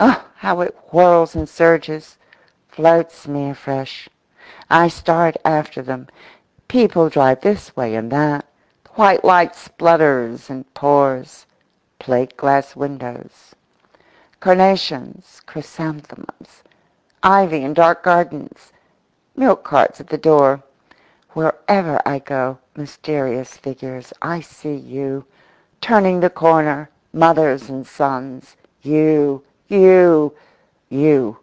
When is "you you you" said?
28.82-31.38